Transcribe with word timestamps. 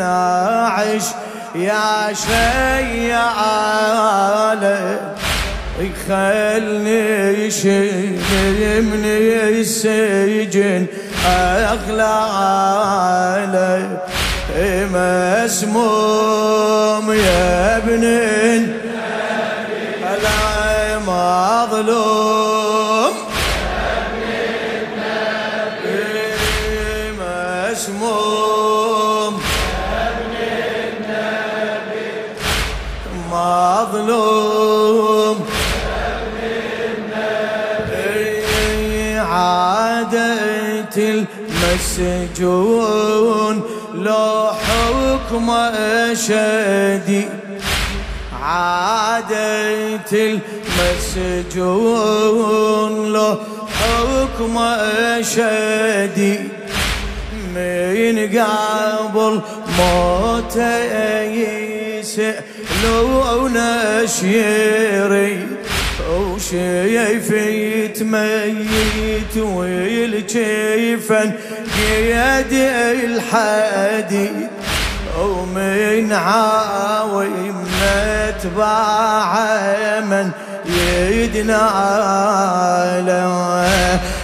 الناعش 0.00 1.02
يا 1.54 2.14
شيالة 2.14 3.38
يخلني 5.80 7.50
شيل 7.50 8.82
من 8.82 9.04
السجن 9.04 10.86
أغلى 11.26 12.18
مسموم 15.46 17.12
يا 17.12 17.76
ابن 17.76 18.04
مظلوم 21.06 22.57
عادة 39.28 40.96
المسجون 42.08 43.62
لو 43.94 44.50
حكم 44.52 45.48
شديد 46.14 47.28
عادة 48.42 50.32
المسجون 51.16 53.12
له 53.12 53.38
حكم 53.78 54.56
شديد 55.22 56.48
من 57.54 58.16
قبل 58.38 59.34
موته 59.78 61.22
يسألون 61.98 63.56
شيري. 64.06 65.67
وشيف 66.06 67.30
يتميت 67.30 69.36
والجيفن 69.36 71.32
قيد 71.76 72.52
الحديد 73.04 74.48
ومن 75.18 76.12
عاوم 76.12 77.66
نتبع 77.82 79.32
من 80.00 80.30
يدنا 80.66 81.64
له 83.06 83.32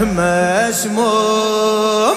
مسموم. 0.00 2.16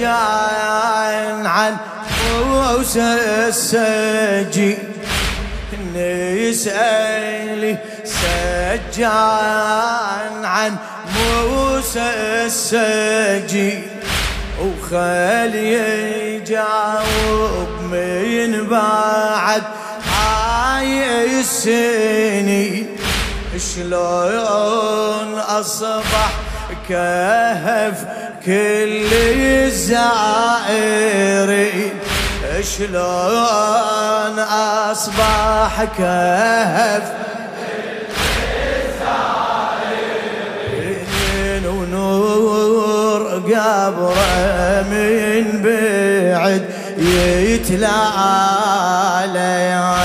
سجان 0.00 1.46
عن 1.46 1.76
موسى 2.24 3.18
السجي. 3.48 4.78
يسألي 5.94 7.76
سجان 8.04 9.10
عن 10.44 10.76
موسى 11.16 12.10
السجي. 12.46 13.82
وخلي 14.60 15.72
يجاوب 16.36 17.68
من 17.92 18.66
بعد 18.68 19.62
هاي 20.12 21.40
السنين 21.40 22.86
شلون 23.74 25.38
أصبح 25.38 26.32
كهف 26.88 28.04
كل 28.46 29.12
الزائرين 29.66 30.30
شلون 32.62 34.38
أصبح 34.90 35.84
كهف؟ 35.98 37.02
ونور 41.66 43.22
قبره 43.28 44.82
من 44.90 45.44
بعد 45.62 46.62
يتلالى 46.98 48.00
مس 49.80 49.99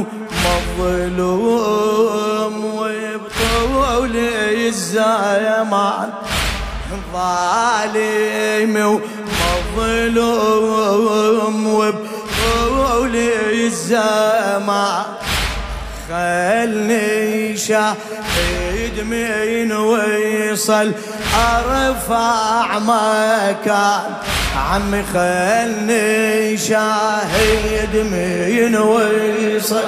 ظالم 0.00 0.06
ومظلوم 0.78 2.64
وبطول 2.64 4.16
الزمان 4.66 6.08
ظالم 7.12 8.74
ومظلوم 9.76 11.66
وبطول 11.66 13.14
الزمان 13.52 15.04
خلني 16.08 17.56
شاهد 17.56 18.96
من 19.00 19.72
ويصل 19.72 20.92
أرفع 21.34 22.78
مكان. 22.78 24.04
عمي 24.56 25.02
خلني 25.02 26.58
شاهد 26.58 27.96
من 27.96 28.76
ويصل 28.76 29.82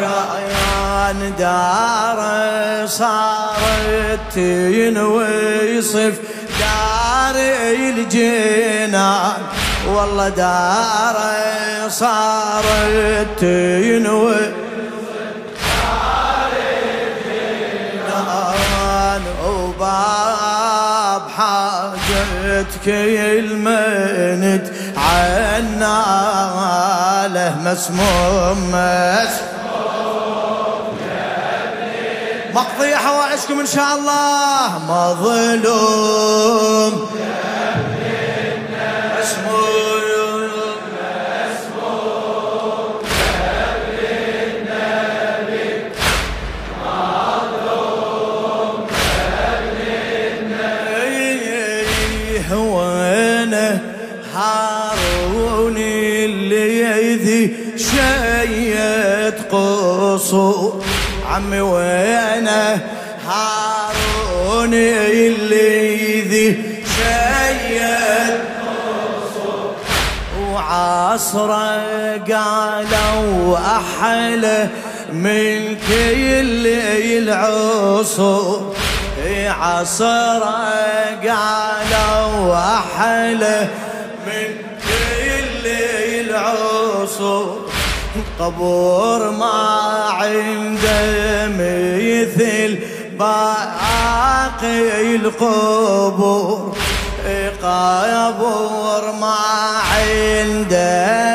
كان 0.00 1.32
دار 1.38 2.20
صارت 2.86 4.34
تنوصف 4.34 6.14
دار 6.60 7.34
الجنان 7.36 9.42
والله 9.88 10.28
دار 10.28 11.16
صارت 11.88 13.40
تنوي 13.40 14.65
المنت 22.88 24.66
عنا 24.96 26.02
له 27.34 27.56
مسموم 27.70 28.70
مسموم 28.70 29.46
مقضي 32.54 32.96
حوائجكم 32.96 33.60
إن 33.60 33.66
شاء 33.66 33.94
الله. 33.94 34.78
مظلوم 34.88 36.36
قصور 59.50 60.82
عمي 61.30 61.60
وينه 61.60 62.80
هارون 63.26 64.74
اللي 64.74 66.20
ذي 66.20 66.56
شيد 66.96 68.40
وعصره 70.52 71.82
قالوا 72.16 73.58
أحلى 73.58 74.68
من 75.12 75.76
كل 75.76 76.66
العصور 77.18 78.74
عصره 79.36 80.56
قالوا 81.26 82.54
أحلى 82.78 83.68
من 84.26 84.48
كل 84.88 85.64
العصور. 86.20 87.70
قبور 88.40 89.30
ما 89.30 89.60
عنده 90.10 91.46
مثل 91.48 92.78
باقي 93.18 95.16
القبور. 95.16 96.76
قبور 97.62 99.02
ما 99.20 99.40
عنده 99.92 101.25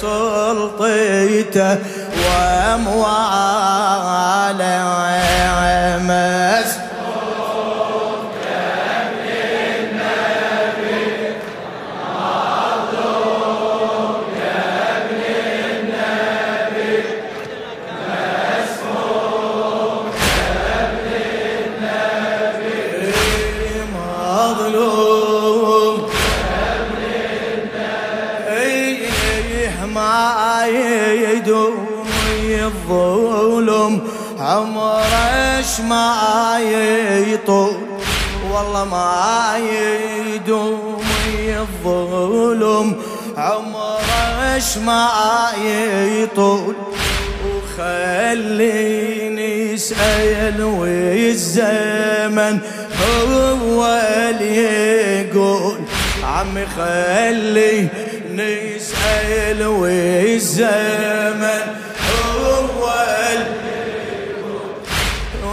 صارت 0.00 0.80
سلطته 0.80 1.78
عمرش 34.40 35.80
ما 35.88 36.58
يطول؟ 37.32 37.76
والله 38.52 38.84
ما 38.84 39.56
يدوم 39.58 41.04
الظلم. 41.38 42.96
عمرش 43.36 44.76
ما 44.76 45.08
يطول؟ 46.22 46.74
وخليني 47.78 49.50
اسأل 49.74 50.62
والزمن 50.62 52.58
هو 53.00 53.86
اللي 53.86 54.56
يقول. 55.20 55.78
عمي 56.24 56.66
خليني 56.66 57.88
اسأل 58.38 59.66
والزمن 59.66 61.62
هو 62.10 62.90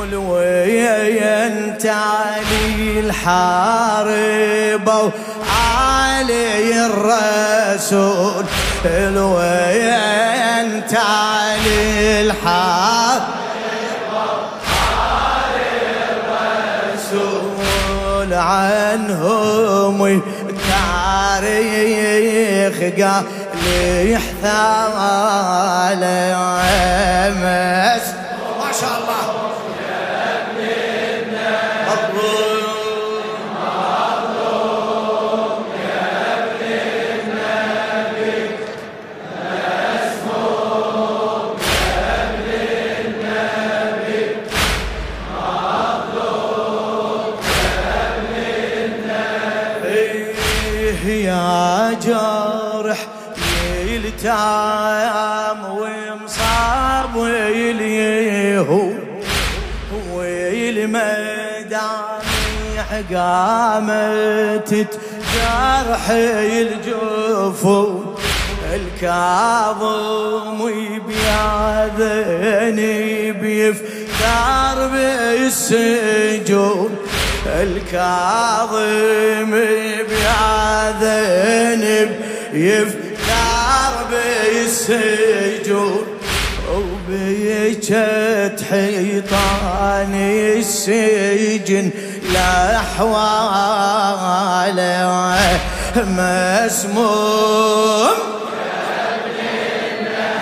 اللي 0.03 0.15
وين 0.15 1.77
تعالي 1.77 2.99
الحارب 2.99 4.87
وعلي 4.87 6.85
الرسول. 6.85 8.45
وين 9.17 10.87
تعالي 10.87 12.21
الحارب 12.21 13.23
الرسول. 17.07 18.33
عنهم 18.33 20.21
التاريخ 21.37 22.77
قال 23.05 23.23
يحثى 24.09 24.87
مس 27.29 28.05
ما 28.59 28.71
شاء 28.81 28.97
الله. 28.97 29.26
يلتام 53.87 55.59
ومصاب 55.65 57.15
ويليهو 57.15 58.91
ويلمدامي 60.13 61.37
قامت 63.13 64.71
جرح 65.33 66.09
الجفو. 66.09 67.87
الكاظم 68.73 70.59
بياذني 71.87 73.01
بيفتار 73.31 74.77
بالسجون 74.87 76.27
الكاظم 77.55 79.51
بياذني 80.09 81.99
بيفتار 82.53 83.93
بالسجون 84.11 86.05
وبيجت 86.73 88.59
حيطان 88.69 90.13
السجن 90.57 91.85
لأحواله 92.33 93.17
مسموم. 96.77 97.37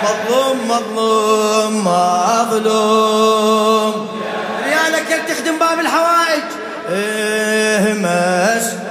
مظلوم 0.02 0.58
مظلوم 0.68 1.72
مظلوم. 2.44 3.94
ريالك 4.64 5.10
تخدم 5.28 5.56
باب 5.58 5.78
الحوائج. 5.80 6.48
إيه 6.88 7.94
مسموم 7.94 8.86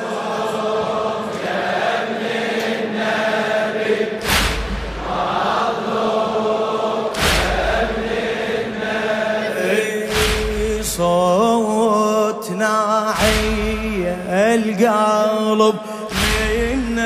القلب 14.56 15.76
من 16.12 17.00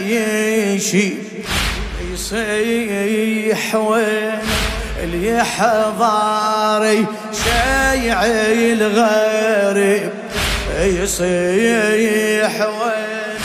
يشي 0.00 1.12
يصيح 2.12 3.74
وين 3.74 4.11
اليحضاري 5.32 7.06
شيع 7.44 8.24
الغريب 8.72 10.10
يصيح 10.80 12.60
وين 12.60 13.42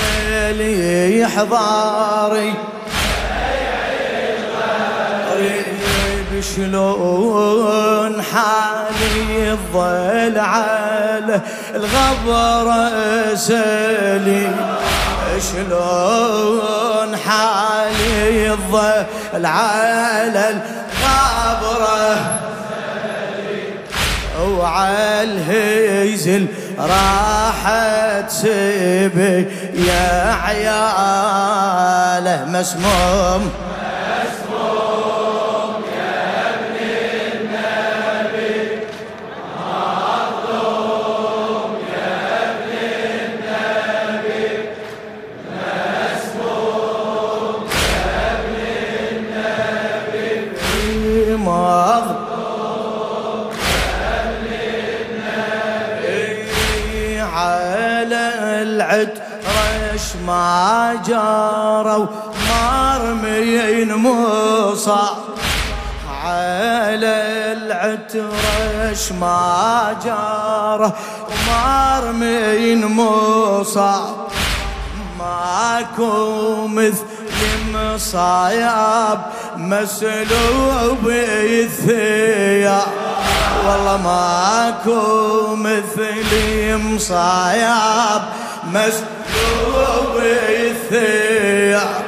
اليحضاري 0.59 2.53
شلون 6.55 8.21
حالي 8.21 9.51
الظل 9.51 10.39
على 10.39 11.41
الغبر 11.75 12.67
سلي. 13.35 14.51
شلون 15.51 17.17
حالي 17.17 18.51
الظل 18.51 19.45
على 19.45 20.61
الغبر 21.47 22.17
وعلى 24.41 25.23
الهيزل 25.23 26.47
راحت 26.79 28.31
سبي 28.31 29.47
يا 29.87 30.33
عياله 30.45 31.65
مسموم. 32.45 33.51
على 57.37 58.25
العد 58.61 59.13
رش 59.47 60.15
ما 60.27 61.01
جاروا 61.07 62.05
مرميين 62.49 63.93
موصى. 63.93 65.05
على 66.23 67.15
العترش 67.57 69.11
ما 69.11 69.95
جاره 70.05 70.95
مرمين 71.47 72.85
موصى. 72.85 73.95
ماكو 75.19 76.67
مثل 76.67 77.03
مصايب 77.73 79.19
مسلوب 79.57 81.07
الثياب. 81.07 82.87
والله 83.67 83.97
ماكو 83.97 85.55
مثلي 85.55 86.77
مصايب 86.77 88.21
مسلوب 88.73 90.15
الثياب. 90.17 92.07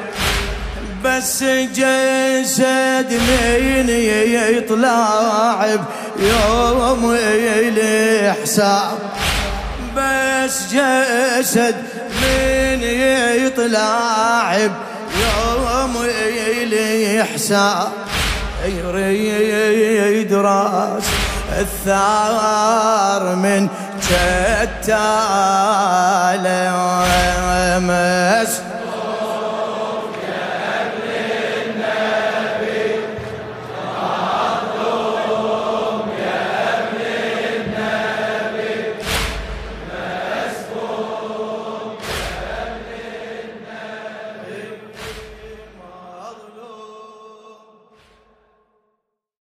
بس 1.06 1.44
جسد 1.44 3.10
من 3.12 3.90
يطلع 3.90 5.66
يوم 6.20 7.18
الحساب 7.78 8.98
بس 9.98 10.56
جسد 10.74 11.76
من 12.22 12.84
يطلع 13.46 14.70
الحساب 17.22 17.88
يريد 18.66 20.34
راس 20.34 21.04
الثار 21.60 23.36
من 23.36 23.68
مس 27.80 28.62